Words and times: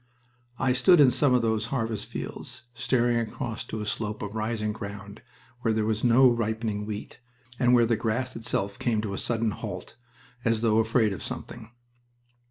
I 0.57 0.73
stood 0.73 0.99
in 0.99 1.11
some 1.11 1.35
of 1.35 1.43
those 1.43 1.67
harvest 1.67 2.07
fields, 2.07 2.63
staring 2.73 3.19
across 3.19 3.63
to 3.65 3.81
a 3.81 3.85
slope 3.85 4.23
of 4.23 4.33
rising 4.33 4.73
ground 4.73 5.21
where 5.59 5.75
there 5.75 5.85
was 5.85 6.03
no 6.03 6.27
ripening 6.27 6.87
wheat, 6.87 7.19
and 7.59 7.75
where 7.75 7.85
the 7.85 7.95
grass 7.95 8.35
itself 8.35 8.79
came 8.79 9.01
to 9.01 9.13
a 9.13 9.19
sudden 9.19 9.51
halt, 9.51 9.95
as 10.43 10.61
though 10.61 10.79
afraid 10.79 11.13
of 11.13 11.21
something. 11.21 11.69